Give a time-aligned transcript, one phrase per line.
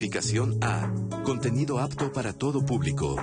[0.00, 0.88] Clasificación A.
[1.24, 3.16] Contenido apto para todo público.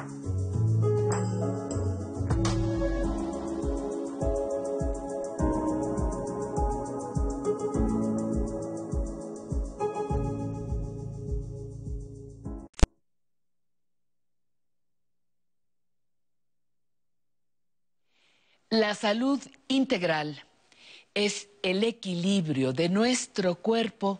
[18.69, 19.39] La salud
[19.69, 20.43] integral
[21.13, 24.19] es el equilibrio de nuestro cuerpo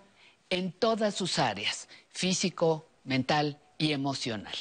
[0.50, 4.56] en todas sus áreas, físico, mental y emocional.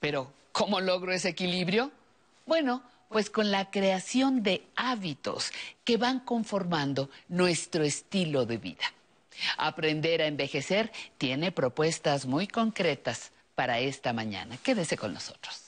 [0.00, 1.92] Pero, ¿cómo logro ese equilibrio?
[2.46, 5.52] Bueno, pues con la creación de hábitos
[5.84, 8.92] que van conformando nuestro estilo de vida.
[9.56, 14.56] Aprender a envejecer tiene propuestas muy concretas para esta mañana.
[14.56, 15.67] Quédese con nosotros.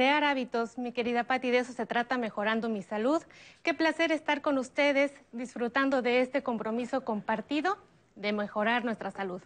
[0.00, 3.22] Crear hábitos, mi querida Patti, de eso se trata mejorando mi salud.
[3.62, 7.76] Qué placer estar con ustedes disfrutando de este compromiso compartido
[8.16, 9.42] de mejorar nuestra salud.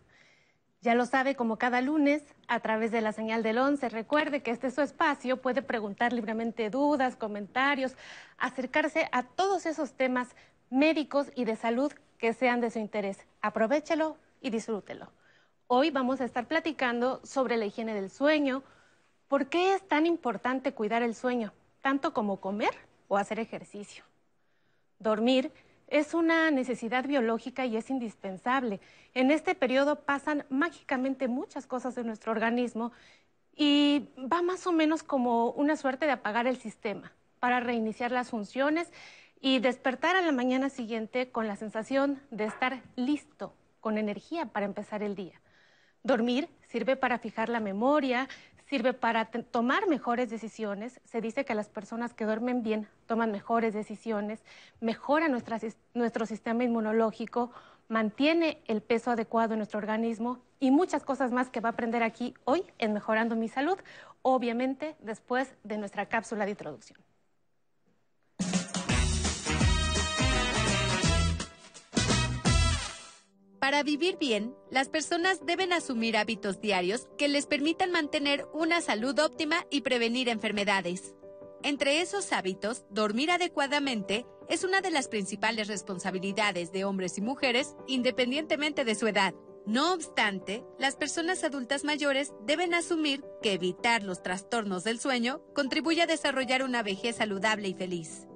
[0.80, 4.52] Ya lo sabe, como cada lunes, a través de la señal del 11, recuerde que
[4.52, 7.96] este es su espacio, puede preguntar libremente dudas, comentarios,
[8.38, 10.36] acercarse a todos esos temas
[10.70, 13.18] médicos y de salud que sean de su interés.
[13.42, 15.10] Aprovechelo y disfrútelo.
[15.66, 18.62] Hoy vamos a estar platicando sobre la higiene del sueño,
[19.28, 22.74] ¿Por qué es tan importante cuidar el sueño, tanto como comer
[23.08, 24.04] o hacer ejercicio?
[24.98, 25.52] Dormir
[25.88, 28.80] es una necesidad biológica y es indispensable.
[29.14, 32.92] En este periodo pasan mágicamente muchas cosas en nuestro organismo
[33.56, 38.30] y va más o menos como una suerte de apagar el sistema para reiniciar las
[38.30, 38.90] funciones
[39.40, 44.66] y despertar a la mañana siguiente con la sensación de estar listo, con energía para
[44.66, 45.40] empezar el día.
[46.02, 48.28] Dormir sirve para fijar la memoria,
[48.74, 51.00] sirve para tomar mejores decisiones.
[51.04, 54.42] Se dice que las personas que duermen bien toman mejores decisiones,
[54.80, 57.52] mejora nuestro sistema inmunológico,
[57.86, 62.02] mantiene el peso adecuado en nuestro organismo y muchas cosas más que va a aprender
[62.02, 63.78] aquí hoy en Mejorando mi Salud,
[64.22, 66.98] obviamente después de nuestra cápsula de introducción.
[73.64, 79.18] Para vivir bien, las personas deben asumir hábitos diarios que les permitan mantener una salud
[79.18, 81.14] óptima y prevenir enfermedades.
[81.62, 87.74] Entre esos hábitos, dormir adecuadamente es una de las principales responsabilidades de hombres y mujeres,
[87.86, 89.32] independientemente de su edad.
[89.64, 96.02] No obstante, las personas adultas mayores deben asumir que evitar los trastornos del sueño contribuye
[96.02, 98.28] a desarrollar una vejez saludable y feliz.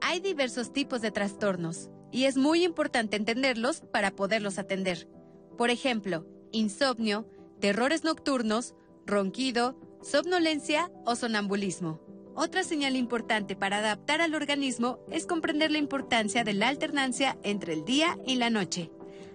[0.00, 5.08] Hay diversos tipos de trastornos, y es muy importante entenderlos para poderlos atender.
[5.56, 7.28] Por ejemplo, insomnio,
[7.60, 8.74] terrores nocturnos,
[9.06, 12.00] ronquido, somnolencia o sonambulismo.
[12.34, 17.72] Otra señal importante para adaptar al organismo es comprender la importancia de la alternancia entre
[17.72, 18.90] el día y la noche.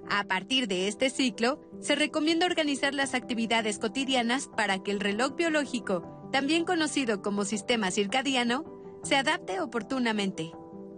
[0.08, 5.36] A partir de este ciclo, se recomienda organizar las actividades cotidianas para que el reloj
[5.36, 8.66] biológico, también conocido como sistema circadiano,
[9.04, 10.52] se adapte oportunamente.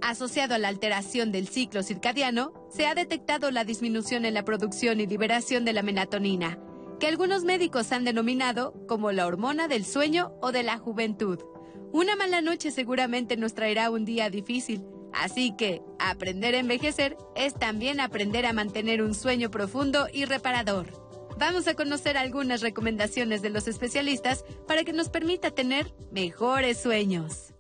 [0.04, 5.00] Asociado a la alteración del ciclo circadiano, se ha detectado la disminución en la producción
[5.00, 6.60] y liberación de la melatonina,
[7.00, 11.40] que algunos médicos han denominado como la hormona del sueño o de la juventud.
[11.94, 14.84] Una mala noche seguramente nos traerá un día difícil,
[15.14, 20.88] así que aprender a envejecer es también aprender a mantener un sueño profundo y reparador.
[21.40, 27.53] Vamos a conocer algunas recomendaciones de los especialistas para que nos permita tener mejores sueños.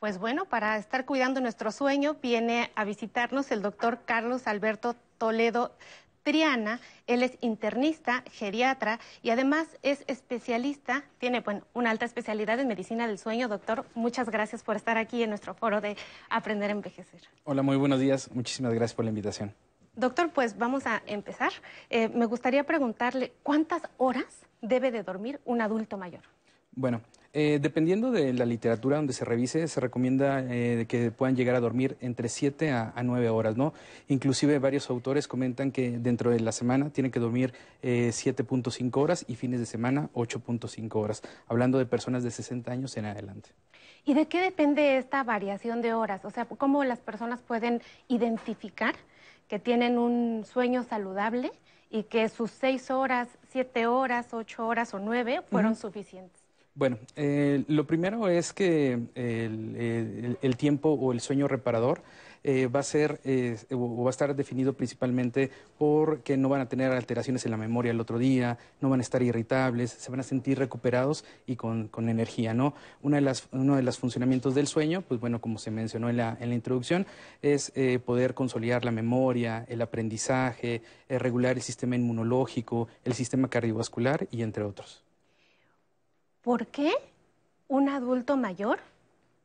[0.00, 5.76] Pues bueno, para estar cuidando nuestro sueño viene a visitarnos el doctor Carlos Alberto Toledo
[6.22, 6.80] Triana.
[7.06, 13.06] Él es internista, geriatra y además es especialista, tiene bueno, una alta especialidad en medicina
[13.06, 13.46] del sueño.
[13.46, 15.98] Doctor, muchas gracias por estar aquí en nuestro foro de
[16.30, 17.20] Aprender a Envejecer.
[17.44, 18.30] Hola, muy buenos días.
[18.32, 19.54] Muchísimas gracias por la invitación.
[19.96, 21.52] Doctor, pues vamos a empezar.
[21.90, 26.22] Eh, me gustaría preguntarle, ¿cuántas horas debe de dormir un adulto mayor?
[26.72, 27.02] Bueno,
[27.32, 31.60] eh, dependiendo de la literatura donde se revise, se recomienda eh, que puedan llegar a
[31.60, 33.72] dormir entre 7 a, 9 horas, ¿no?
[34.08, 37.52] Inclusive varios autores comentan que dentro de la semana tienen que dormir
[37.82, 42.96] 7.5 eh, horas y fines de semana 8.5 horas, hablando de personas de 60 años
[42.96, 43.50] en adelante.
[44.04, 46.24] ¿Y de qué depende esta variación de horas?
[46.24, 48.96] O sea, ¿cómo las personas pueden identificar
[49.46, 51.52] que tienen un sueño saludable
[51.90, 56.39] y que sus 6 horas, 7 horas, 8 horas o 9 fueron suficientes?
[56.80, 62.00] Bueno, eh, lo primero es que el, tiempo o el sueño reparador
[62.42, 66.70] eh, va a ser eh, o va a estar definido principalmente porque no van a
[66.70, 70.20] tener alteraciones en la memoria el otro día, no van a estar irritables, se van
[70.20, 72.72] a sentir recuperados y con, energía, ¿no?
[73.02, 76.16] Una de las, uno de los funcionamientos del sueño, pues bueno, como se mencionó en
[76.16, 77.06] la, en la introducción,
[77.42, 77.74] es
[78.06, 80.80] poder consolidar la memoria, el aprendizaje,
[81.10, 85.04] regular el sistema inmunológico, el sistema cardiovascular y entre otros.
[86.42, 86.92] ¿Por qué
[87.68, 88.80] un adulto mayor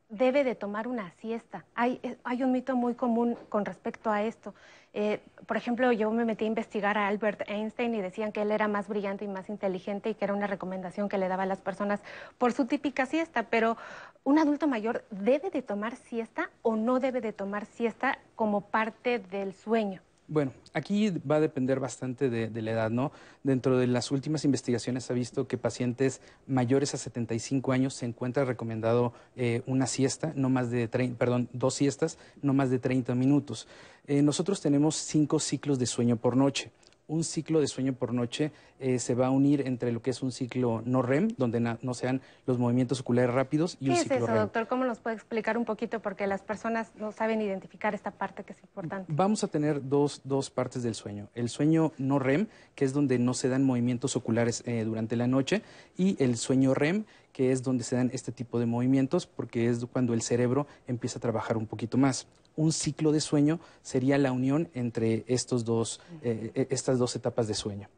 [0.09, 1.65] debe de tomar una siesta.
[1.75, 4.53] Hay, eh, hay un mito muy común con respecto a esto.
[4.93, 8.51] Eh, por ejemplo, yo me metí a investigar a Albert Einstein y decían que él
[8.51, 11.47] era más brillante y más inteligente y que era una recomendación que le daba a
[11.47, 12.01] las personas
[12.37, 13.43] por su típica siesta.
[13.43, 13.77] Pero
[14.23, 19.19] un adulto mayor debe de tomar siesta o no debe de tomar siesta como parte
[19.19, 20.01] del sueño.
[20.27, 23.11] Bueno, aquí va a depender bastante de, la edad, ¿no?
[23.43, 28.07] Dentro de las últimas investigaciones se ha visto que pacientes mayores a 75 años se
[28.07, 33.13] encuentra recomendado eh, una siesta, no más de, perdón, dos siestas, no más de 30
[33.13, 33.67] minutos.
[34.07, 36.71] Eh, nosotros tenemos cinco ciclos de sueño por noche
[37.07, 40.21] un ciclo de sueño por noche eh, se va a unir entre lo que es
[40.21, 44.23] un ciclo no REM, donde no sean los movimientos oculares rápidos, y un ciclo ¿Qué
[44.23, 44.67] es eso, doctor?
[44.67, 46.01] ¿Cómo nos puede explicar un poquito?
[46.01, 49.11] Porque las personas no saben identificar esta parte que es importante.
[49.13, 51.29] Vamos a tener dos, dos partes del sueño.
[51.35, 55.27] El sueño no REM, que es donde no se dan movimientos oculares eh, durante la
[55.27, 55.61] noche,
[55.97, 57.05] y el sueño REM,
[57.35, 61.19] que es donde se dan este tipo de movimientos, porque es cuando el cerebro empieza
[61.19, 65.99] a trabajar un poquito más un ciclo de sueño sería la unión entre estos dos,
[66.23, 67.89] eh, eh, estas dos etapas de sueño.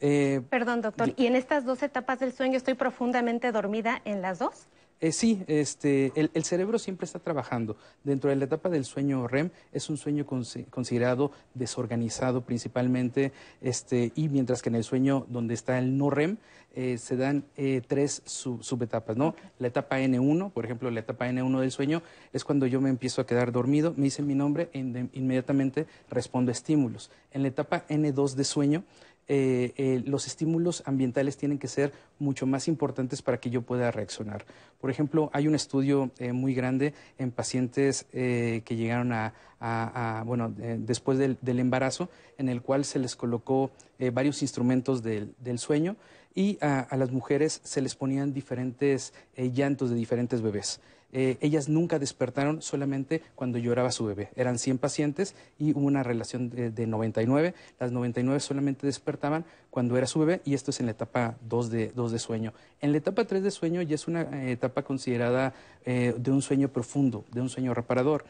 [0.00, 1.14] Eh, Perdón, doctor.
[1.16, 4.66] ¿Y en estas dos etapas del sueño estoy profundamente dormida en las dos?
[5.00, 7.76] Eh, sí, este, el, cerebro siempre está trabajando.
[8.02, 14.28] Dentro de la etapa del sueño REM es un sueño considerado desorganizado principalmente, este, y
[14.28, 16.38] mientras que en el sueño donde está el no REM
[16.74, 19.34] eh, se dan eh, tres subetapas, ¿no?
[19.58, 22.02] La etapa N1, por ejemplo, la etapa N1 del sueño
[22.32, 24.78] es cuando yo me empiezo a quedar dormido, me dicen mi nombre e
[25.12, 27.10] inmediatamente respondo a estímulos.
[27.32, 28.84] En la etapa N2 de sueño
[29.30, 33.90] eh, eh, los estímulos ambientales tienen que ser mucho más importantes para que yo pueda
[33.90, 34.46] reaccionar.
[34.80, 41.18] Por ejemplo, hay un estudio eh, muy grande en pacientes que llegaron a, bueno, después
[41.18, 42.08] del, embarazo,
[42.38, 43.70] en el cual se les colocó
[44.12, 45.96] varios instrumentos del, sueño
[46.38, 50.80] y a, las mujeres se les ponían diferentes llantos de diferentes bebés.
[51.10, 54.28] Eh, ellas nunca despertaron solamente cuando lloraba su bebé.
[54.36, 57.54] Eran 100 pacientes y hubo una relación de, 99.
[57.80, 61.70] Las 99 solamente despertaban cuando era su bebé y esto es en la etapa 2
[61.70, 62.52] de, de sueño.
[62.80, 65.54] En la etapa 3 de sueño ya es una eh, etapa considerada
[65.86, 68.24] eh, de un sueño profundo, de un sueño reparador.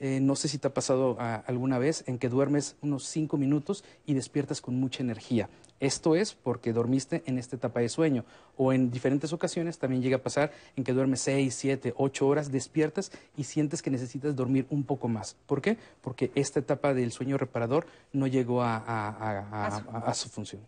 [0.00, 3.84] no sé si te ha pasado ah, alguna vez en que duermes unos 5 minutos
[4.04, 5.48] y despiertas con mucha energía.
[5.82, 8.24] Esto es porque dormiste en esta etapa de sueño.
[8.56, 12.52] O en diferentes ocasiones también llega a pasar en que duermes 6, 7, 8 horas,
[12.52, 15.34] despiertas y sientes que necesitas dormir un poco más.
[15.44, 15.78] ¿Por qué?
[16.00, 20.62] Porque esta etapa del sueño reparador no llegó a, su, función.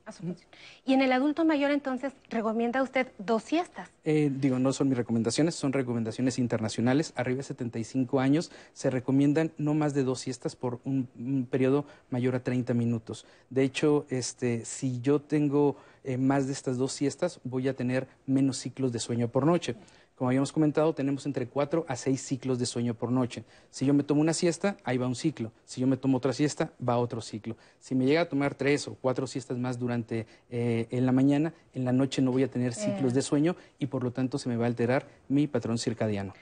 [0.85, 3.89] Y en el adulto mayor entonces, ¿recomienda usted dos siestas?
[4.03, 7.13] Eh, digo, no son mis recomendaciones, son recomendaciones internacionales.
[7.15, 11.85] Arriba de 75 años se recomiendan no más de dos siestas por un, un periodo
[12.11, 13.27] mayor a 30 minutos.
[13.49, 18.09] De hecho, este, si yo tengo eh, más de estas dos siestas, voy a tener
[18.27, 19.77] menos ciclos de sueño por noche.
[20.17, 23.45] Como habíamos comentado, tenemos entre cuatro a seis ciclos de sueño por noche.
[23.71, 25.51] Si yo me tomo una siesta, ahí va un ciclo.
[25.65, 27.57] Si yo me tomo otra siesta, va otro ciclo.
[27.81, 31.53] Si me llega a tomar tres o cuatro siestas más durante eh, en la mañana,
[31.75, 34.49] en la noche no voy a tener ciclos de sueño y por lo tanto se
[34.49, 36.33] me va a alterar mi patrón circadiano.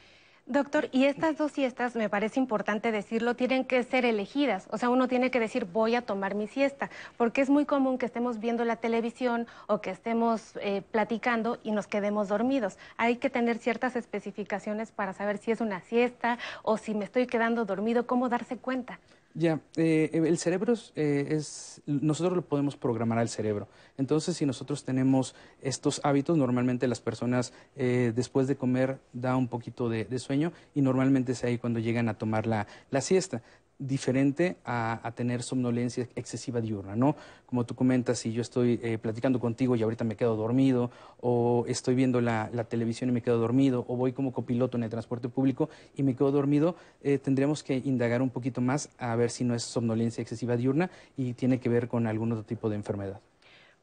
[0.46, 4.66] Doctor, y estas dos siestas, me parece importante decirlo, tienen que ser elegidas.
[4.70, 7.96] O sea, uno tiene que decir, voy a tomar mi siesta, porque es muy común
[7.96, 12.76] que estemos viendo la televisión o que estemos eh, platicando y nos quedemos dormidos.
[12.96, 17.28] Hay que tener ciertas especificaciones para saber si es una siesta o si me estoy
[17.28, 18.98] quedando dormido, cómo darse cuenta.
[19.34, 23.66] Ya, eh, el cerebro eh, es, nosotros lo podemos programar al cerebro.
[23.96, 29.48] Entonces, si nosotros tenemos estos hábitos, normalmente las personas eh, después de comer da un
[29.48, 33.42] poquito de, de, sueño y normalmente es ahí cuando llegan a tomar la, la siesta
[33.86, 37.16] diferente a, tener somnolencia excesiva diurna, ¿no?
[37.46, 41.64] Como tú comentas, si yo estoy eh, platicando contigo y ahorita me quedo dormido, o
[41.68, 45.28] estoy viendo la, televisión y me quedo dormido, o voy como copiloto en el transporte
[45.28, 49.44] público y me quedo dormido, eh, tendríamos que indagar un poquito más a ver si
[49.44, 53.20] no es somnolencia excesiva diurna y tiene que ver con algún otro tipo de enfermedad.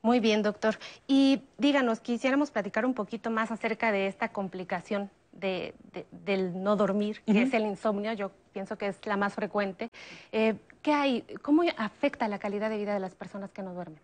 [0.01, 0.79] Muy bien, doctor.
[1.08, 5.74] Y díganos, quisiéramos platicar un poquito más acerca de esta complicación de,
[6.12, 9.89] del no dormir, que es el insomnio, yo pienso que es la más frecuente.
[10.31, 11.24] Eh, ¿Qué hay?
[11.41, 14.00] ¿Cómo afecta la calidad de vida de las personas que no duermen?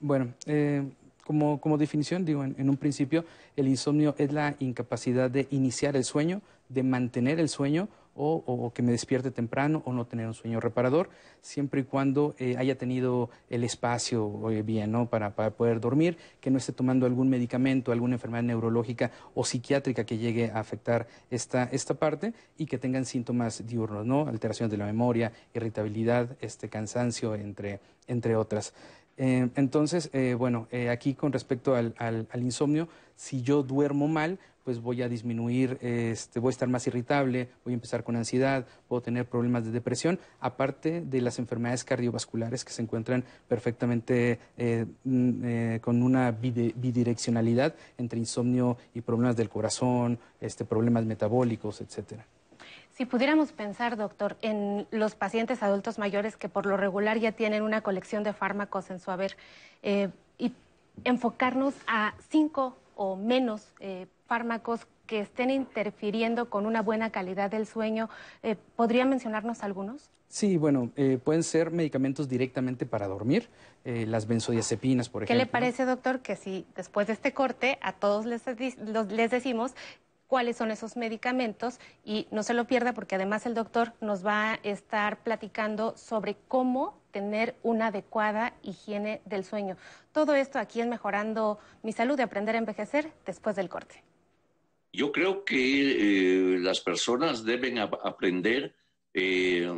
[0.00, 0.82] Bueno, eh,
[1.24, 3.24] como, como, definición, digo, en, un principio,
[3.56, 8.82] el insomnio es la incapacidad de iniciar el sueño, de mantener el sueño o, que
[8.82, 11.08] me despierte temprano o no tener un sueño reparador,
[11.40, 15.08] siempre y cuando eh, haya tenido el espacio eh, bien ¿no?
[15.08, 20.18] para, poder dormir, que no esté tomando algún medicamento, alguna enfermedad neurológica o psiquiátrica que
[20.18, 24.26] llegue a afectar esta, esta parte y que tengan síntomas diurnos, ¿no?
[24.26, 28.74] alteraciones de la memoria, irritabilidad, este, cansancio, entre, entre otras.
[29.18, 35.00] Eh, entonces, bueno, aquí con respecto al, al insomnio, si yo duermo mal, pues voy
[35.00, 39.24] a disminuir, este, voy a estar más irritable, voy a empezar con ansiedad, puedo tener
[39.26, 45.80] problemas de depresión, aparte de las enfermedades cardiovasculares que se encuentran perfectamente eh, mm, eh,
[45.82, 52.26] con una bidireccionalidad entre insomnio y problemas del corazón, este, problemas metabólicos, etcétera.
[52.98, 57.62] Si pudiéramos pensar, doctor, en los pacientes adultos mayores que por lo regular ya tienen
[57.62, 59.36] una colección de fármacos en su haber
[59.84, 60.52] eh, y
[61.04, 63.68] enfocarnos a cinco o menos
[64.26, 68.10] fármacos que estén interfiriendo con una buena calidad del sueño.
[68.42, 70.10] Eh, ¿Podría mencionarnos algunos?
[70.28, 73.48] Sí, bueno, eh, pueden ser medicamentos directamente para dormir,
[73.84, 75.38] eh, las benzodiazepinas, por ejemplo.
[75.40, 79.74] ¿Qué le parece, doctor, que si después de este corte a todos les, les decimos
[80.28, 84.52] cuáles son esos medicamentos y no se lo pierda porque además el doctor nos va
[84.52, 89.76] a estar platicando sobre cómo tener una adecuada higiene del sueño.
[90.12, 94.04] Todo esto aquí en Mejorando mi Salud de Aprender a Envejecer después del corte.
[94.92, 98.74] Yo creo que eh, las personas deben aprender,
[99.14, 99.68] eh,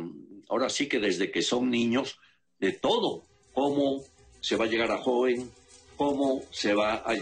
[0.49, 2.19] ahora sí que desde que son niños,
[2.59, 4.03] de todo, cómo
[4.41, 5.49] se va a llegar a joven,
[5.97, 7.13] cómo se va a,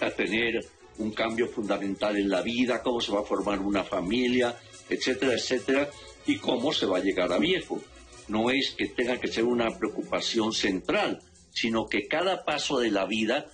[0.00, 0.64] a tener
[0.98, 4.56] un cambio fundamental en la vida, cómo se va a formar una familia,
[4.88, 5.90] etcétera, etcétera,
[6.26, 7.80] y cómo se va a llegar a viejo.
[8.28, 11.20] No es que tenga que ser una preocupación central,
[11.52, 13.46] sino que cada paso de la vida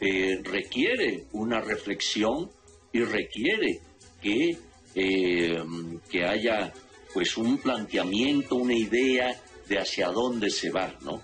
[0.00, 2.50] eh, requiere una reflexión
[2.92, 3.80] y requiere
[4.20, 4.58] que,
[4.94, 5.62] eh,
[6.10, 6.72] que haya
[7.14, 11.22] pues un planteamiento, una idea de hacia dónde se va, ¿no?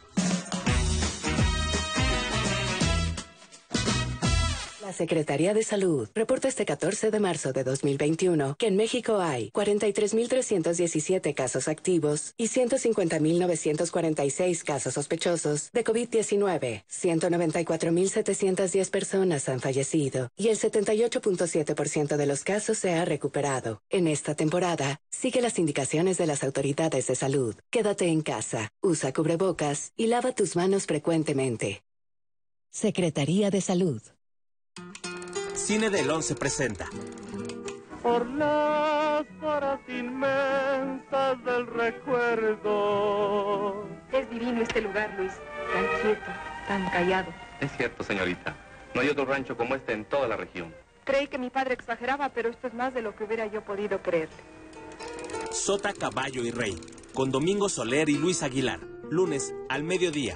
[4.94, 11.34] Secretaría de Salud reporta este 14 de marzo de 2021 que en México hay 43.317
[11.34, 16.84] casos activos y 150.946 casos sospechosos de COVID-19.
[16.88, 23.82] 194.710 personas han fallecido y el 78.7% de los casos se ha recuperado.
[23.90, 27.54] En esta temporada, sigue las indicaciones de las autoridades de salud.
[27.70, 31.82] Quédate en casa, usa cubrebocas y lava tus manos frecuentemente.
[32.70, 34.00] Secretaría de Salud.
[35.54, 36.88] Cine del 11 presenta.
[38.02, 42.68] Por las horas inmensas del recuerdo.
[44.12, 45.32] Es divino este lugar, Luis.
[45.72, 46.30] Tan quieto,
[46.68, 47.32] tan callado.
[47.60, 48.56] Es cierto, señorita.
[48.94, 50.74] No hay otro rancho como este en toda la región.
[51.04, 54.02] Creí que mi padre exageraba, pero esto es más de lo que hubiera yo podido
[54.02, 54.28] creer.
[55.52, 56.76] Sota, Caballo y Rey,
[57.14, 60.34] con Domingo Soler y Luis Aguilar, lunes al mediodía.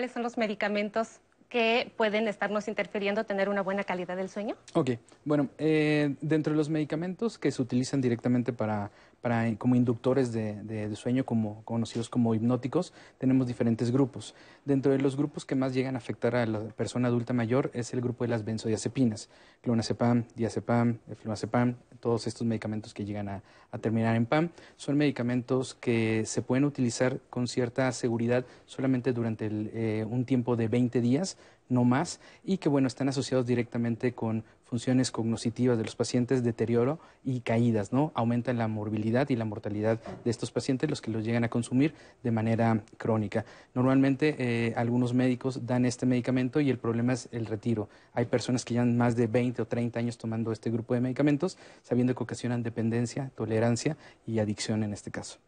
[0.00, 4.56] ¿Cuáles son los medicamentos que pueden estarnos interfiriendo tener una buena calidad del sueño?
[4.72, 4.92] Ok,
[5.26, 8.90] bueno, eh, dentro de los medicamentos que se utilizan directamente para
[9.20, 14.34] para, como inductores de, sueño, como, conocidos como hipnóticos, tenemos diferentes grupos.
[14.64, 17.92] Dentro de los grupos que más llegan a afectar a la persona adulta mayor es
[17.92, 19.28] el grupo de las benzodiazepines,
[19.62, 23.42] clonazepam, diazepam, fluazepam, todos estos medicamentos que llegan a,
[23.80, 30.04] terminar en PAM, son medicamentos que se pueden utilizar con cierta seguridad solamente durante eh,
[30.04, 31.36] un tiempo de 20 días,
[31.70, 37.00] no más, y que bueno, están asociados directamente con funciones cognitivas de los pacientes, deterioro
[37.24, 38.12] y caídas, ¿no?
[38.14, 41.92] Aumentan la morbilidad y la mortalidad de estos pacientes, los que los llegan a consumir
[42.22, 43.44] de manera crónica.
[43.74, 47.88] Normalmente eh, algunos médicos dan este medicamento y el problema es el retiro.
[48.12, 51.58] Hay personas que llevan más de 20 o 30 años tomando este grupo de medicamentos,
[51.82, 53.96] sabiendo que ocasionan dependencia, tolerancia
[54.26, 55.38] y adicción en este caso.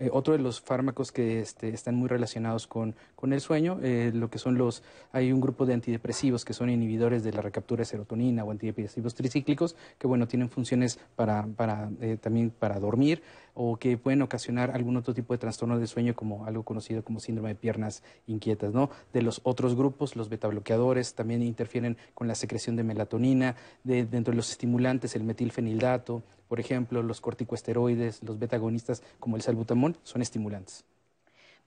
[0.00, 2.94] Eh, otro de los fármacos que este, están muy relacionados con,
[3.30, 7.24] el sueño, eh, lo que son los, hay un grupo de antidepresivos que son inhibidores
[7.24, 12.16] de la recaptura de serotonina o antidepresivos tricíclicos, que bueno, tienen funciones para, para eh,
[12.20, 13.22] también para dormir
[13.60, 17.18] o que pueden ocasionar algún otro tipo de trastorno de sueño como algo conocido como
[17.18, 18.88] síndrome de piernas inquietas, ¿no?
[19.12, 24.30] De los otros grupos, los betabloqueadores también interfieren con la secreción de melatonina, de, dentro
[24.30, 30.22] de los estimulantes el metilfenildato, por ejemplo, los corticoesteroides, los betagonistas como el salbutamol son
[30.22, 30.84] estimulantes.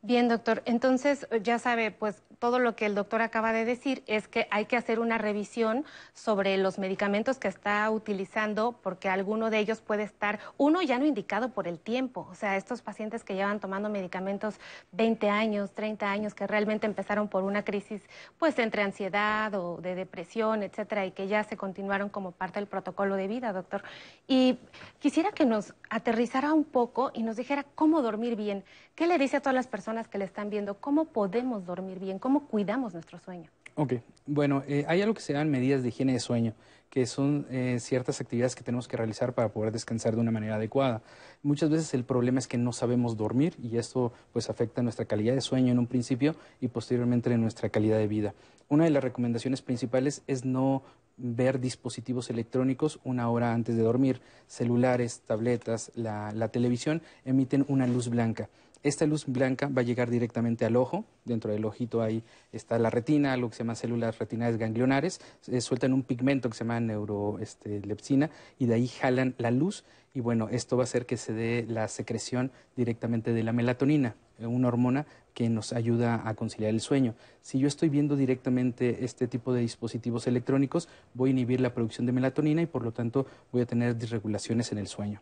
[0.04, 0.64] Bien, doctor.
[0.66, 4.66] Entonces, ya sabe, pues todo lo que el doctor acaba de decir es que hay
[4.66, 10.02] que hacer una revisión sobre los medicamentos que está utilizando, porque alguno de ellos puede
[10.02, 12.28] estar, uno ya no indicado por el tiempo.
[12.32, 14.60] O sea, estos pacientes que llevan tomando medicamentos
[14.94, 18.02] 20 años, 30 años, que realmente empezaron por una crisis,
[18.40, 22.68] pues entre ansiedad o de depresión, etcétera, y que ya se continuaron como parte del
[22.68, 23.84] protocolo de vida, doctor.
[24.28, 24.58] Y
[24.98, 28.64] quisiera que nos aterrizara un poco y nos dijera cómo dormir bien.
[28.96, 30.76] ¿Qué le dice a todas las personas que le están viendo?
[30.76, 32.18] ¿Cómo podemos dormir bien?
[32.18, 33.50] ¿Cómo cuidamos nuestro sueño?
[33.76, 33.96] Ok,
[34.26, 36.54] bueno, eh, hay algo que se llaman medidas de higiene de sueño,
[36.90, 40.56] que son eh, ciertas actividades que tenemos que realizar para poder descansar de una manera
[40.56, 41.02] adecuada.
[41.44, 45.34] Muchas veces el problema es que no sabemos dormir y esto pues afecta nuestra calidad
[45.34, 48.34] de sueño en un principio y posteriormente en nuestra calidad de vida.
[48.70, 50.84] Una de las recomendaciones principales es no
[51.18, 54.22] ver dispositivos electrónicos una hora antes de dormir.
[54.48, 58.50] Celulares, tabletas, la televisión emiten una luz blanca.
[58.84, 61.06] Esta luz blanca va a llegar directamente al ojo.
[61.24, 65.22] Dentro del ojito ahí está la retina, algo que se llama células retinales ganglionares.
[65.60, 69.84] sueltan un pigmento que se llama neurolepsina este, y de ahí jalan la luz.
[70.16, 74.16] Y bueno, esto va a hacer que se dé la secreción directamente de la melatonina,
[74.40, 77.14] una hormona que nos ayuda a conciliar el sueño.
[77.44, 82.08] Si yo estoy viendo directamente este tipo de dispositivos electrónicos, voy a inhibir la producción
[82.08, 85.22] de melatonina y por lo tanto voy a tener disregulaciones en el sueño.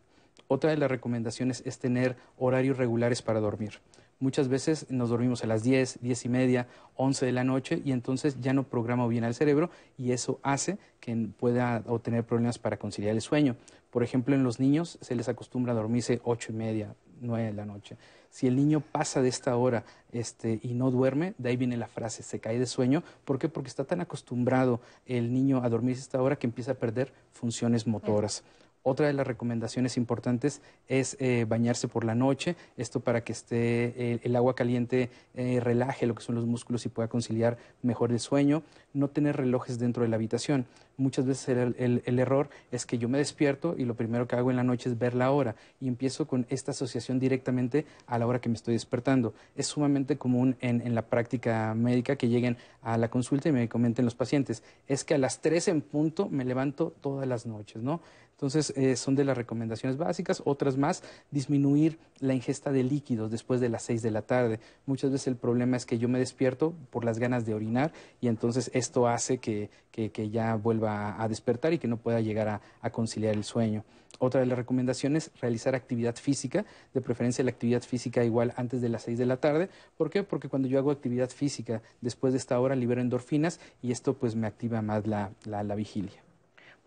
[0.51, 3.73] Otra de las recomendaciones es tener horarios regulares para dormir.
[4.19, 7.91] Muchas veces nos dormimos a las 10, 10 y media, 11 de la noche y
[7.91, 12.77] entonces ya no programa bien al cerebro y eso hace que pueda obtener problemas para
[12.77, 13.57] conciliar el sueño.
[13.91, 17.53] Por ejemplo, en los niños se les acostumbra a dormirse 8 y media, 9 de
[17.53, 17.95] la noche.
[18.31, 21.87] Si el niño pasa de esta hora este, y no duerme, de ahí viene la
[21.87, 23.03] frase, se cae de sueño.
[23.23, 23.49] ¿Por qué?
[23.49, 27.85] Porque está tan acostumbrado el niño a dormirse esta hora que empieza a perder funciones
[27.85, 28.43] motoras.
[28.81, 33.93] Otra de las recomendaciones importantes es eh, bañarse por la noche, esto para que esté
[33.97, 38.11] eh, el agua caliente eh, relaje lo que son los músculos y pueda conciliar mejor
[38.11, 38.63] el sueño.
[38.93, 40.65] No tener relojes dentro de la habitación.
[40.97, 44.49] Muchas veces el, el, error es que yo me despierto y lo primero que hago
[44.49, 48.27] en la noche es ver la hora y empiezo con esta asociación directamente a la
[48.27, 49.33] hora que me estoy despertando.
[49.55, 53.69] Es sumamente común en, en la práctica médica que lleguen a la consulta y me
[53.69, 57.81] comenten los pacientes, es que a las 3 en punto me levanto todas las noches,
[57.81, 58.01] ¿no?
[58.39, 60.41] Entonces, eh, son de las recomendaciones básicas.
[60.45, 64.61] Otras más, disminuir la ingesta de líquidos después de las 6 de la tarde.
[64.85, 68.29] Muchas veces el problema es que yo me despierto por las ganas de orinar y
[68.29, 72.89] entonces esto hace que, que, ya vuelva a despertar y que no pueda llegar a,
[72.91, 73.83] conciliar el sueño.
[74.19, 78.87] Otra de las recomendaciones, realizar actividad física, de preferencia la actividad física igual antes de
[78.87, 79.67] las 6 de la tarde.
[79.97, 80.23] ¿Por qué?
[80.23, 84.37] Porque cuando yo hago actividad física después de esta hora libero endorfinas y esto pues
[84.37, 86.28] me activa más la, la vigilia.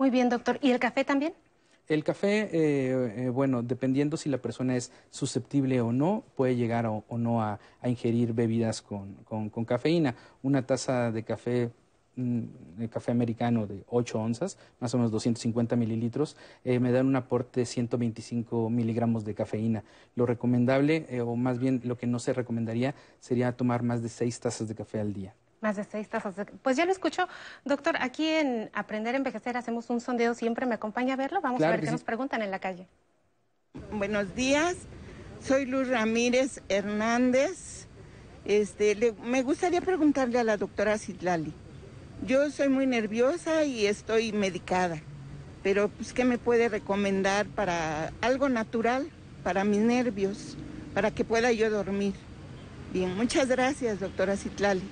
[0.03, 0.59] Muy bien, doctor.
[0.61, 1.33] ¿Y el café también?
[1.87, 6.87] El café, eh, eh, bueno, dependiendo si la persona es susceptible o no, puede llegar
[6.87, 9.15] o, no a, ingerir bebidas con,
[9.65, 10.17] cafeína.
[10.43, 11.71] Una taza de café
[12.17, 17.15] mm, café americano de 8 onzas, más o menos 250 mililitros, eh, me dan un
[17.15, 19.85] aporte de 125 miligramos de cafeína.
[20.17, 24.41] Lo recomendable, o más bien lo que no se recomendaría, sería tomar más de 6
[24.41, 25.37] tazas de café al día.
[25.63, 26.35] Más de seis tazas.
[26.61, 27.29] Pues ya lo escucho.
[27.65, 31.41] Doctor, aquí en Aprender a Envejecer hacemos un sondeo, siempre me acompaña a verlo.
[31.41, 32.89] Vamos a ver qué nos preguntan en la calle.
[33.93, 34.75] Buenos días,
[35.41, 37.87] soy Luz Ramírez Hernández.
[38.45, 41.55] Este, me gustaría preguntarle a la doctora Citlali.
[42.27, 45.01] Yo soy muy nerviosa y estoy medicada,
[45.63, 49.09] pero pues, ¿qué me puede recomendar para algo natural
[49.45, 50.57] para mis nervios,
[50.93, 52.15] para que pueda yo dormir?
[52.93, 54.83] Bien, muchas gracias, doctora Citlali.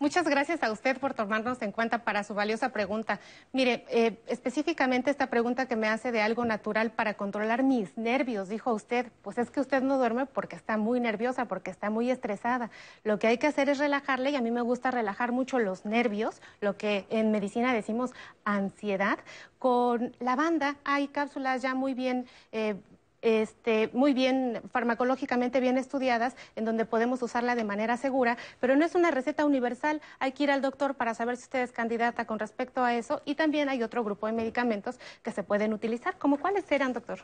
[0.00, 3.18] Muchas gracias a usted por tomarnos en cuenta para su valiosa pregunta.
[3.52, 8.48] Mire, eh, específicamente esta pregunta que me hace de algo natural para controlar mis nervios,
[8.48, 12.12] dijo usted, pues es que usted no duerme porque está muy nerviosa, porque está muy
[12.12, 12.70] estresada.
[13.02, 15.84] Lo que hay que hacer es relajarle y a mí me gusta relajar mucho los
[15.84, 18.12] nervios, lo que en medicina decimos
[18.44, 19.18] ansiedad.
[19.58, 22.28] Con lavanda hay cápsulas ya muy bien...
[22.52, 22.76] Eh,
[23.22, 28.84] este, muy bien, farmacológicamente bien estudiadas, en donde podemos usarla de manera segura, pero no
[28.84, 30.00] es una receta universal.
[30.18, 33.22] Hay que ir al doctor para saber si usted es candidata con respecto a eso.
[33.24, 36.18] Y también hay otro grupo de medicamentos que se pueden utilizar.
[36.18, 37.20] ¿Como cuáles serán, doctor?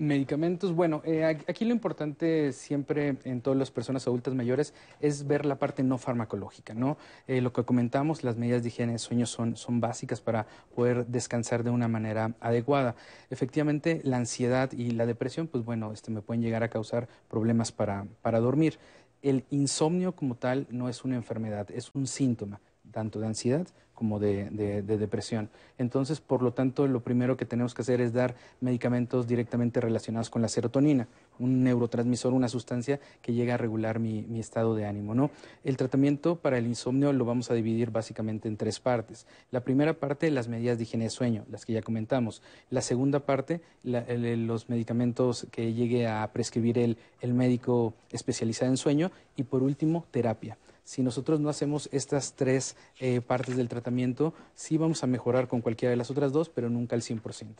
[0.00, 5.44] Medicamentos, bueno, eh, aquí lo importante siempre en todas las personas adultas mayores es ver
[5.44, 6.96] la parte no farmacológica, ¿no?
[7.26, 11.04] Eh, lo que comentamos, las medidas de higiene de sueño son, son básicas para poder
[11.08, 12.94] descansar de una manera adecuada.
[13.28, 17.72] Efectivamente, la ansiedad y la depresión, pues bueno, este, me pueden llegar a causar problemas
[17.72, 18.78] para, para dormir.
[19.20, 22.60] El insomnio como tal no es una enfermedad, es un síntoma
[22.92, 23.66] tanto de ansiedad
[23.98, 24.48] como de,
[24.86, 25.50] depresión.
[25.76, 30.30] Entonces, por lo tanto, lo primero que tenemos que hacer es dar medicamentos directamente relacionados
[30.30, 31.08] con la serotonina.
[31.40, 35.16] un neurotransmisor, una sustancia que llega a regular mi, estado de ánimo.
[35.16, 35.32] ¿no?
[35.64, 39.26] El tratamiento para el insomnio lo vamos a dividir básicamente en tres partes.
[39.50, 42.40] La primera parte, las medidas de higiene de sueño, las que ya comentamos.
[42.70, 49.10] La segunda parte, los medicamentos que llegue a prescribir el, el médico especializado en sueño.
[49.34, 50.56] Y por último, terapia
[50.88, 55.60] si nosotros no hacemos estas tres eh, partes del tratamiento, sí vamos a mejorar con
[55.60, 57.56] cualquiera de las otras dos, pero nunca al 100%.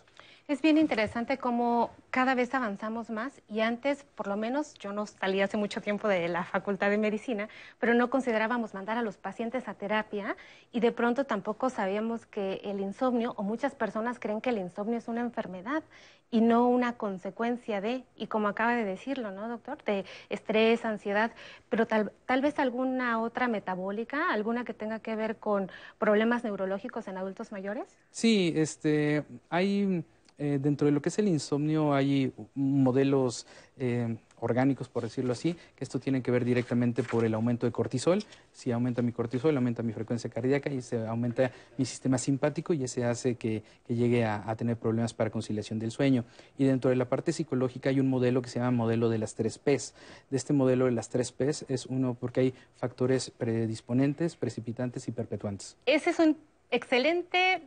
[0.48, 5.06] Es bien interesante cómo cada vez avanzamos más y antes, por lo menos, yo no
[5.06, 9.16] salí hace mucho tiempo de la Facultad de Medicina, pero no considerábamos mandar a los
[9.16, 10.36] pacientes a terapia
[10.72, 14.98] y de pronto tampoco sabíamos que el insomnio, o muchas personas creen que el insomnio
[14.98, 15.82] es una enfermedad
[16.30, 19.82] y no una consecuencia de, y como acaba de decirlo, ¿no, doctor?
[19.84, 21.32] De estrés, ansiedad,
[21.68, 27.08] pero tal, tal vez alguna otra metabólica, alguna que tenga que ver con problemas neurológicos
[27.08, 27.96] en adultos mayores.
[28.10, 30.04] Sí, este, hay
[30.38, 33.44] eh, dentro de lo que es el insomnio hay modelos
[33.76, 37.72] eh, orgánicos, por decirlo así, que esto tiene que ver directamente por el aumento de
[37.72, 38.22] cortisol.
[38.52, 42.84] Si aumenta mi cortisol, aumenta mi frecuencia cardíaca y se aumenta mi sistema simpático y
[42.84, 46.24] ese hace que, llegue a, a, tener problemas para conciliación del sueño.
[46.56, 49.34] Y dentro de la parte psicológica hay un modelo que se llama modelo de las
[49.34, 49.94] tres P's.
[50.30, 55.12] De este modelo de las tres P's es uno porque hay factores predisponentes, precipitantes y
[55.12, 55.76] perpetuantes.
[55.84, 56.36] Ese es un
[56.70, 57.62] excelente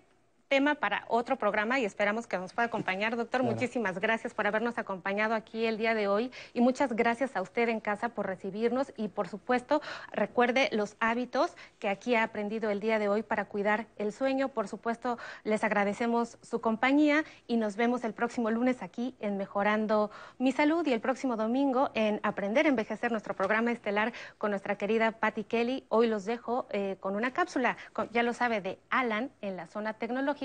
[0.52, 3.16] tema para otro programa y esperamos que nos pueda acompañar.
[3.16, 3.56] Doctor, claro.
[3.56, 7.70] muchísimas gracias por habernos acompañado aquí el día de hoy y muchas gracias a usted
[7.70, 12.82] en casa por recibirnos y por supuesto recuerde los hábitos que aquí ha aprendido el
[12.82, 14.50] día de hoy para cuidar el sueño.
[14.50, 20.12] Por supuesto, les agradecemos su compañía y nos vemos el próximo lunes aquí en Mejorando
[20.38, 24.76] mi Salud y el próximo domingo en Aprender a Envejecer, nuestro programa estelar con nuestra
[24.78, 25.86] querida Patty Kelly.
[25.88, 29.68] Hoy los dejo eh, con una cápsula, con, ya lo sabe, de Alan en la
[29.68, 30.41] zona tecnológica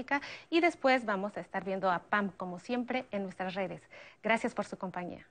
[0.51, 3.81] y después vamos a estar viendo a Pam como siempre en nuestras redes.
[4.23, 5.27] Gracias por su compañía.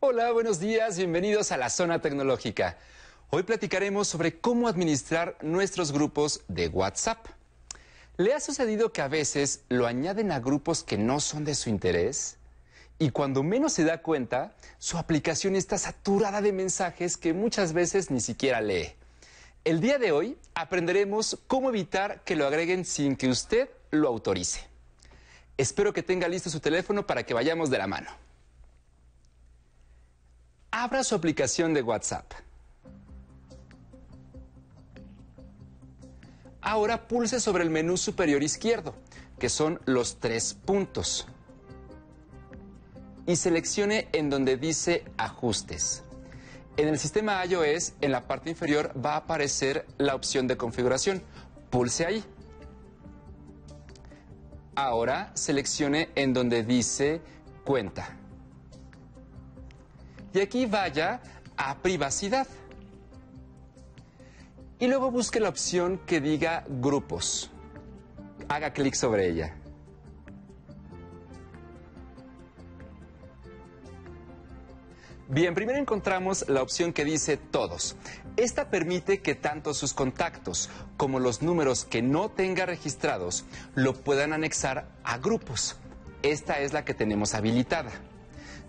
[0.00, 2.76] Hola, buenos días, bienvenidos a la zona tecnológica.
[3.30, 7.24] Hoy platicaremos sobre cómo administrar nuestros grupos de WhatsApp.
[8.18, 11.70] ¿Le ha sucedido que a veces lo añaden a grupos que no son de su
[11.70, 12.36] interés?
[12.98, 18.10] Y cuando menos se da cuenta, su aplicación está saturada de mensajes que muchas veces
[18.10, 18.92] ni siquiera lee.
[19.64, 24.66] El día de hoy aprenderemos cómo evitar que lo agreguen sin que usted lo autorice.
[25.56, 28.10] Espero que tenga listo su teléfono para que vayamos de la mano.
[30.70, 32.32] Abra su aplicación de WhatsApp.
[36.60, 38.94] Ahora pulse sobre el menú superior izquierdo,
[39.38, 41.26] que son los tres puntos
[43.26, 46.02] y seleccione en donde dice Ajustes.
[46.76, 51.22] En el sistema iOS, en la parte inferior va a aparecer la opción de configuración.
[51.70, 52.24] Pulse ahí.
[54.74, 57.20] Ahora seleccione en donde dice
[57.64, 58.16] Cuenta.
[60.32, 61.20] Y aquí vaya
[61.56, 62.46] a Privacidad.
[64.78, 67.50] Y luego busque la opción que diga Grupos.
[68.48, 69.61] Haga clic sobre ella.
[75.28, 77.96] Bien, primero encontramos la opción que dice todos.
[78.36, 84.32] Esta permite que tanto sus contactos como los números que no tenga registrados lo puedan
[84.32, 85.76] anexar a grupos.
[86.22, 87.92] Esta es la que tenemos habilitada.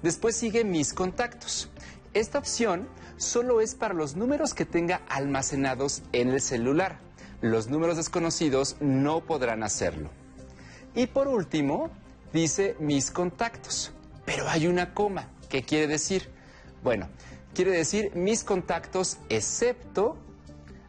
[0.04, 1.70] Después sigue mis contactos.
[2.14, 2.88] Esta opción
[3.18, 7.00] solo es para los números que tenga almacenados en el celular.
[7.42, 10.12] Los números desconocidos no podrán hacerlo.
[10.94, 11.90] Y por último,
[12.32, 13.92] dice mis contactos.
[14.26, 15.30] Pero hay una coma.
[15.50, 16.33] ¿Qué quiere decir?
[16.84, 17.08] Bueno,
[17.54, 20.18] quiere decir mis contactos excepto,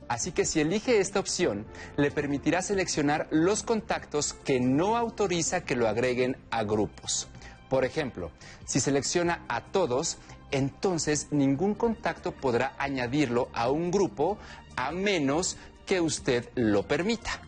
[0.08, 5.76] así que si elige esta opción, le permitirá seleccionar los contactos que no autoriza que
[5.76, 7.28] lo agreguen a grupos.
[7.70, 8.32] Por ejemplo,
[8.66, 10.18] si selecciona a todos,
[10.50, 14.36] entonces ningún contacto podrá añadirlo a un grupo
[14.76, 17.40] a menos que usted lo permita.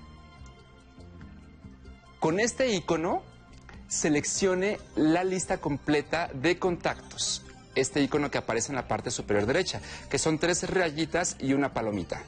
[2.21, 3.23] Con este icono,
[3.89, 7.46] seleccione la lista completa de contactos
[7.77, 11.73] este icono que aparece en la parte superior derecha, que son tres rayitas y una
[11.73, 12.23] palomita.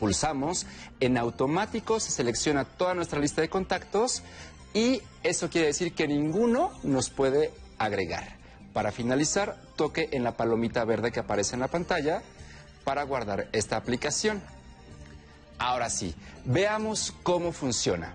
[0.00, 0.66] Pulsamos,
[1.00, 4.22] en automático se selecciona toda nuestra lista de contactos
[4.74, 8.36] y eso quiere decir que ninguno nos puede agregar.
[8.72, 12.22] Para finalizar, toque en la palomita verde que aparece en la pantalla
[12.84, 14.42] para guardar esta aplicación.
[15.58, 16.14] Ahora sí,
[16.44, 18.14] veamos cómo funciona.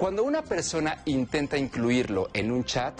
[0.00, 2.98] Cuando una persona intenta incluirlo en un chat,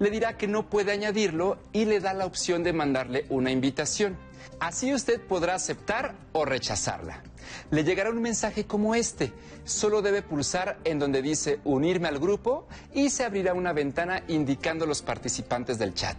[0.00, 4.16] le dirá que no puede añadirlo y le da la opción de mandarle una invitación.
[4.58, 7.22] Así usted podrá aceptar o rechazarla.
[7.70, 9.32] Le llegará un mensaje como este.
[9.64, 14.86] Solo debe pulsar en donde dice unirme al grupo y se abrirá una ventana indicando
[14.86, 16.16] los participantes del chat.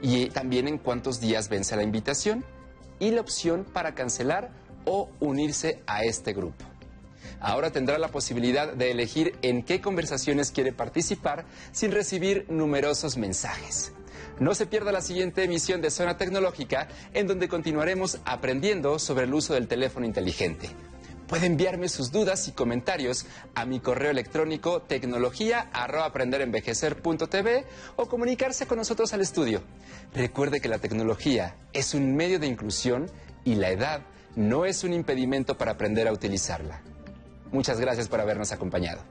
[0.00, 2.42] Y también en cuántos días vence la invitación
[2.98, 4.48] y la opción para cancelar
[4.86, 6.64] o unirse a este grupo.
[7.40, 13.92] Ahora tendrá la posibilidad de elegir en qué conversaciones quiere participar sin recibir numerosos mensajes.
[14.40, 19.34] No se pierda la siguiente emisión de Zona Tecnológica, en donde continuaremos aprendiendo sobre el
[19.34, 20.70] uso del teléfono inteligente.
[21.26, 29.12] Puede enviarme sus dudas y comentarios a mi correo electrónico tecnología@aprenderenvejecer.tv o comunicarse con nosotros
[29.12, 29.62] al estudio.
[30.14, 33.10] Recuerde que la tecnología es un medio de inclusión
[33.44, 34.00] y la edad
[34.36, 36.80] no es un impedimento para aprender a utilizarla.
[37.52, 39.02] Muchas gracias por habernos acompañado.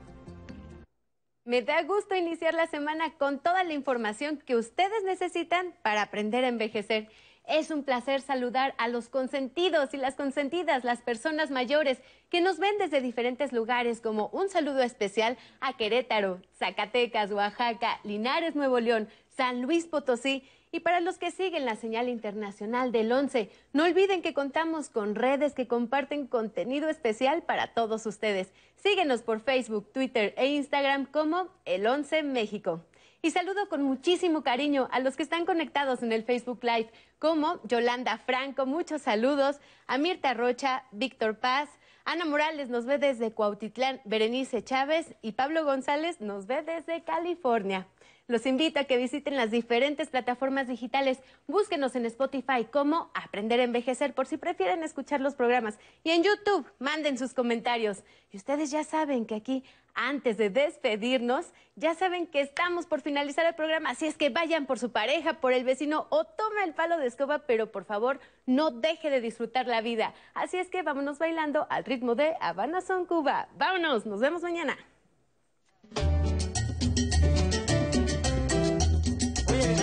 [1.44, 6.44] Me da gusto iniciar la semana con toda la información que ustedes necesitan para aprender
[6.44, 7.08] a envejecer.
[7.48, 12.58] Es un placer saludar a los consentidos y las consentidas, las personas mayores que nos
[12.58, 19.08] ven desde diferentes lugares, como un saludo especial a Querétaro, Zacatecas, Oaxaca, Linares, Nuevo León,
[19.34, 24.20] San Luis Potosí y para los que siguen la señal internacional del 11, no olviden
[24.20, 28.52] que contamos con redes que comparten contenido especial para todos ustedes.
[28.76, 32.82] Síguenos por Facebook, Twitter e Instagram como El 11 México.
[33.20, 37.60] Y saludo con muchísimo cariño a los que están conectados en el Facebook Live, como
[37.64, 39.56] Yolanda Franco, muchos saludos,
[39.88, 41.68] a Mirta Rocha, Víctor Paz,
[42.04, 47.88] Ana Morales nos ve desde Cuautitlán, Berenice Chávez y Pablo González nos ve desde California.
[48.28, 51.18] Los invito a que visiten las diferentes plataformas digitales.
[51.46, 55.78] Búsquenos en Spotify como Aprender a Envejecer por si prefieren escuchar los programas.
[56.04, 58.04] Y en YouTube, manden sus comentarios.
[58.30, 59.64] Y ustedes ya saben que aquí,
[59.94, 63.88] antes de despedirnos, ya saben que estamos por finalizar el programa.
[63.88, 67.06] Así es que vayan por su pareja, por el vecino o toma el palo de
[67.06, 70.12] escoba, pero por favor no deje de disfrutar la vida.
[70.34, 73.48] Así es que vámonos bailando al ritmo de Habana Son Cuba.
[73.56, 74.76] Vámonos, nos vemos mañana.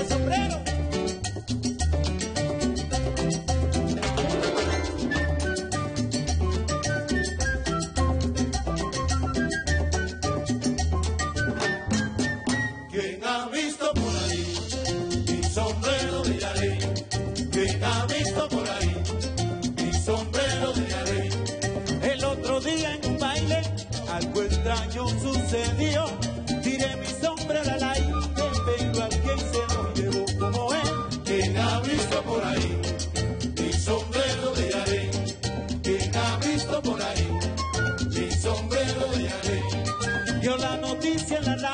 [0.08, 0.65] ¿Quién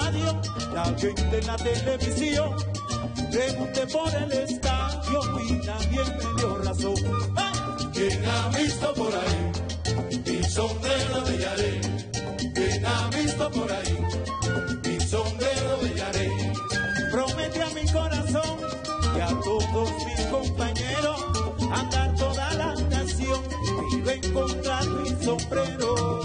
[0.03, 0.41] radio,
[0.73, 2.55] la gente en la televisión.
[3.31, 6.95] Pregunté por el estadio y nadie me dio razón.
[7.35, 7.87] ¡Ay!
[7.93, 9.51] ¿Quién ha visto por ahí
[10.25, 11.81] mi sombrero de Yarey?
[12.53, 13.97] ¿Quién ha visto por ahí
[14.85, 16.31] mi sombrero de Yarey?
[17.11, 18.57] Prometí a mi corazón
[19.15, 21.21] y a todos mis compañeros
[21.71, 23.41] andar toda la nación
[23.91, 26.21] y encontrar mi sombrero.